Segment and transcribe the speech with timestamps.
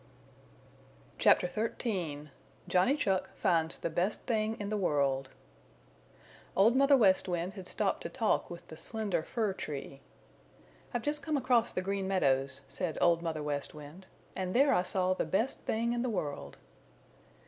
[1.19, 2.31] CHAPTER XIII
[2.67, 5.29] JOHNNY CHUCK FINDS THE BEST THING IN THE WORLD
[6.55, 10.01] Old Mother West Wind had stopped to talk with the Slender Fir Tree.
[10.91, 14.81] "I've just come across the Green Meadows," said Old Mother West Wind, "and there I
[14.81, 16.57] saw the Best Thing in the World."